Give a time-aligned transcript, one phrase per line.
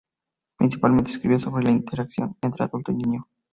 [0.57, 3.27] Principalmente escribió sobre la interacción entre adulto y niño.